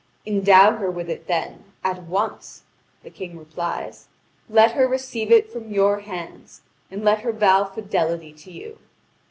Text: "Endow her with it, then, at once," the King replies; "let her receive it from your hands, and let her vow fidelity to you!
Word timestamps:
"Endow 0.25 0.77
her 0.77 0.89
with 0.89 1.11
it, 1.11 1.27
then, 1.27 1.63
at 1.83 2.01
once," 2.01 2.63
the 3.03 3.11
King 3.11 3.37
replies; 3.37 4.07
"let 4.49 4.71
her 4.71 4.87
receive 4.87 5.31
it 5.31 5.51
from 5.51 5.71
your 5.71 5.99
hands, 5.99 6.61
and 6.89 7.03
let 7.05 7.19
her 7.21 7.31
vow 7.31 7.65
fidelity 7.65 8.33
to 8.33 8.51
you! 8.51 8.79